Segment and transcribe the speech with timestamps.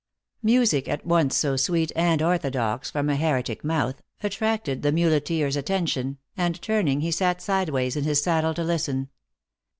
[0.41, 5.55] Music at once so sweet and orthodox from a heretic mouth, attracted the muleteer s
[5.55, 9.09] attention, and turn ing, he sat sideways in his saddle to listen.